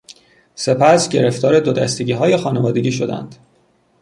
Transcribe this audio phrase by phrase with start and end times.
[0.55, 3.35] سپس گرفتار دودستگیهای خانوادگی شدند.